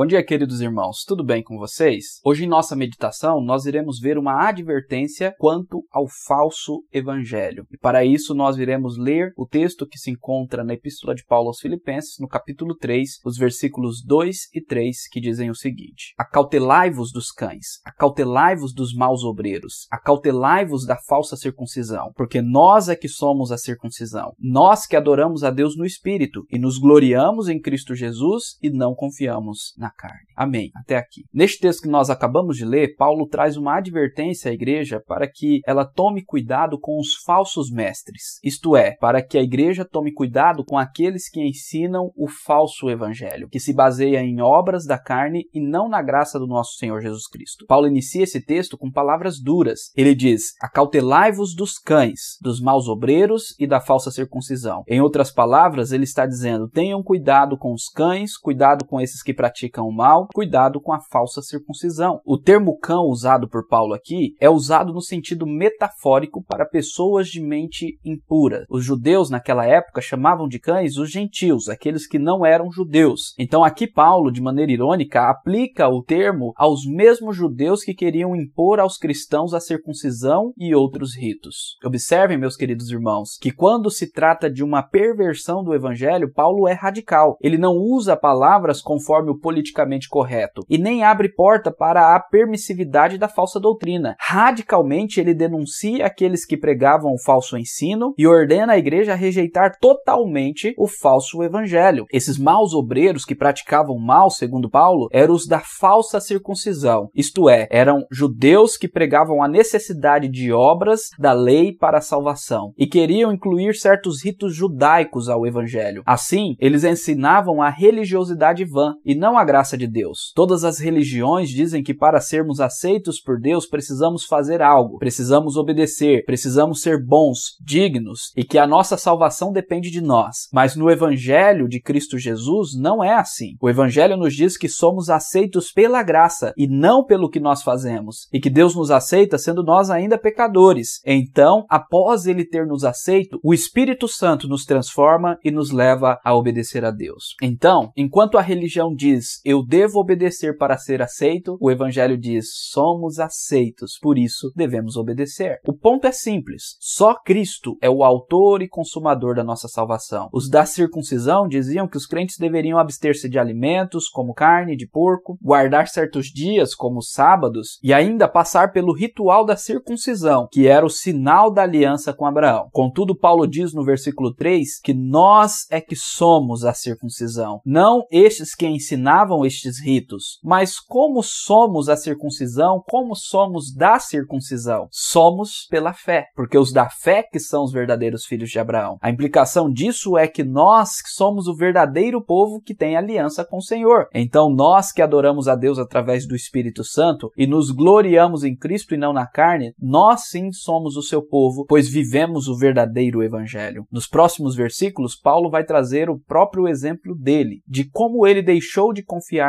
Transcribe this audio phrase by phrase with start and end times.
[0.00, 1.04] Bom dia, queridos irmãos.
[1.06, 2.22] Tudo bem com vocês?
[2.24, 7.66] Hoje em nossa meditação nós iremos ver uma advertência quanto ao falso evangelho.
[7.70, 11.48] E para isso nós iremos ler o texto que se encontra na Epístola de Paulo
[11.48, 17.12] aos Filipenses, no capítulo 3, os versículos 2 e 3, que dizem o seguinte: Acautelai-vos
[17.12, 23.52] dos cães, acautelai-vos dos maus obreiros, acautelai-vos da falsa circuncisão, porque nós é que somos
[23.52, 24.32] a circuncisão.
[24.38, 28.94] Nós que adoramos a Deus no espírito e nos gloriamos em Cristo Jesus e não
[28.94, 30.26] confiamos na carne.
[30.36, 30.70] Amém.
[30.74, 31.22] Até aqui.
[31.32, 35.60] Neste texto que nós acabamos de ler, Paulo traz uma advertência à igreja para que
[35.66, 38.38] ela tome cuidado com os falsos mestres.
[38.42, 43.48] Isto é, para que a igreja tome cuidado com aqueles que ensinam o falso evangelho,
[43.48, 47.26] que se baseia em obras da carne e não na graça do nosso Senhor Jesus
[47.28, 47.66] Cristo.
[47.66, 49.90] Paulo inicia esse texto com palavras duras.
[49.96, 54.82] Ele diz: Acautelai-vos dos cães, dos maus obreiros e da falsa circuncisão.
[54.88, 59.34] Em outras palavras, ele está dizendo: tenham cuidado com os cães, cuidado com esses que
[59.34, 62.20] praticam praticam o mal, cuidado com a falsa circuncisão.
[62.24, 67.40] O termo cão usado por Paulo aqui é usado no sentido metafórico para pessoas de
[67.40, 68.64] mente impura.
[68.68, 73.34] Os judeus naquela época chamavam de cães os gentios, aqueles que não eram judeus.
[73.38, 78.80] Então aqui Paulo, de maneira irônica, aplica o termo aos mesmos judeus que queriam impor
[78.80, 81.76] aos cristãos a circuncisão e outros ritos.
[81.84, 86.72] Observem, meus queridos irmãos, que quando se trata de uma perversão do evangelho, Paulo é
[86.72, 87.36] radical.
[87.40, 93.18] Ele não usa palavras conforme o politicamente correto e nem abre porta para a permissividade
[93.18, 94.16] da falsa doutrina.
[94.18, 99.76] Radicalmente, ele denuncia aqueles que pregavam o falso ensino e ordena a igreja a rejeitar
[99.78, 102.06] totalmente o falso evangelho.
[102.12, 107.68] Esses maus obreiros que praticavam mal, segundo Paulo, eram os da falsa circuncisão, isto é,
[107.70, 113.32] eram judeus que pregavam a necessidade de obras da lei para a salvação e queriam
[113.32, 116.02] incluir certos ritos judaicos ao evangelho.
[116.06, 120.30] Assim, eles ensinavam a religiosidade vã e não a graça de Deus.
[120.32, 126.24] Todas as religiões dizem que para sermos aceitos por Deus precisamos fazer algo, precisamos obedecer,
[126.24, 130.46] precisamos ser bons, dignos e que a nossa salvação depende de nós.
[130.52, 133.56] Mas no Evangelho de Cristo Jesus não é assim.
[133.60, 138.28] O Evangelho nos diz que somos aceitos pela graça e não pelo que nós fazemos,
[138.32, 141.00] e que Deus nos aceita sendo nós ainda pecadores.
[141.04, 146.36] Então, após ele ter nos aceito, o Espírito Santo nos transforma e nos leva a
[146.36, 147.34] obedecer a Deus.
[147.42, 153.18] Então, enquanto a religião diz eu devo obedecer para ser aceito, o Evangelho diz somos
[153.18, 155.58] aceitos, por isso devemos obedecer.
[155.66, 160.28] O ponto é simples: só Cristo é o autor e consumador da nossa salvação.
[160.32, 165.38] Os da circuncisão diziam que os crentes deveriam abster-se de alimentos como carne de porco,
[165.42, 170.90] guardar certos dias como sábados e ainda passar pelo ritual da circuncisão, que era o
[170.90, 172.68] sinal da aliança com Abraão.
[172.72, 178.54] Contudo, Paulo diz no versículo 3 que nós é que somos a circuncisão, não estes
[178.54, 180.38] que ensinaram ensinavam estes ritos.
[180.42, 182.82] Mas como somos a circuncisão?
[182.88, 184.88] Como somos da circuncisão?
[184.90, 188.98] Somos pela fé, porque os da fé que são os verdadeiros filhos de Abraão.
[189.00, 193.62] A implicação disso é que nós somos o verdadeiro povo que tem aliança com o
[193.62, 194.08] Senhor.
[194.12, 198.94] Então nós que adoramos a Deus através do Espírito Santo e nos gloriamos em Cristo
[198.94, 203.84] e não na carne, nós sim somos o seu povo, pois vivemos o verdadeiro evangelho.
[203.90, 209.02] Nos próximos versículos, Paulo vai trazer o próprio exemplo dele, de como ele deixou de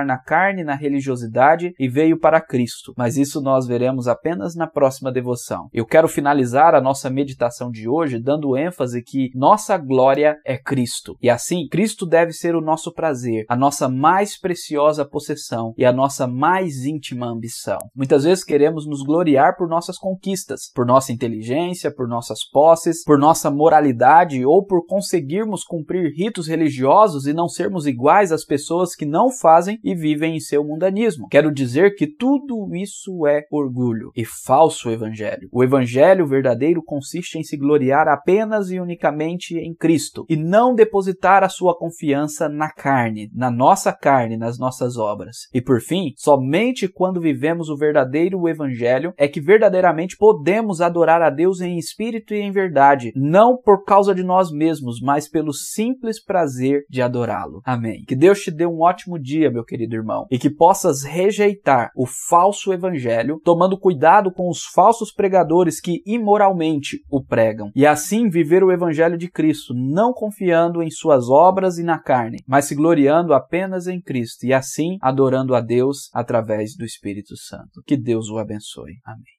[0.05, 2.93] na carne, na religiosidade e veio para Cristo.
[2.97, 5.67] Mas isso nós veremos apenas na próxima devoção.
[5.73, 11.15] Eu quero finalizar a nossa meditação de hoje dando ênfase que nossa glória é Cristo.
[11.21, 15.91] E assim, Cristo deve ser o nosso prazer, a nossa mais preciosa possessão e a
[15.91, 17.77] nossa mais íntima ambição.
[17.95, 23.17] Muitas vezes queremos nos gloriar por nossas conquistas, por nossa inteligência, por nossas posses, por
[23.17, 29.05] nossa moralidade ou por conseguirmos cumprir ritos religiosos e não sermos iguais às pessoas que
[29.05, 31.27] não fazem fazem e vivem em seu mundanismo.
[31.29, 35.49] Quero dizer que tudo isso é orgulho e falso evangelho.
[35.51, 41.43] O evangelho verdadeiro consiste em se gloriar apenas e unicamente em Cristo e não depositar
[41.43, 45.47] a sua confiança na carne, na nossa carne, nas nossas obras.
[45.53, 51.29] E por fim, somente quando vivemos o verdadeiro evangelho é que verdadeiramente podemos adorar a
[51.29, 56.23] Deus em espírito e em verdade, não por causa de nós mesmos, mas pelo simples
[56.23, 57.61] prazer de adorá-lo.
[57.63, 58.03] Amém.
[58.07, 61.91] Que Deus te dê um ótimo dia dia, meu querido irmão, e que possas rejeitar
[61.95, 68.29] o falso evangelho, tomando cuidado com os falsos pregadores que imoralmente o pregam, e assim
[68.29, 72.75] viver o evangelho de Cristo, não confiando em suas obras e na carne, mas se
[72.75, 77.81] gloriando apenas em Cristo e assim adorando a Deus através do Espírito Santo.
[77.85, 78.93] Que Deus o abençoe.
[79.05, 79.23] Amém.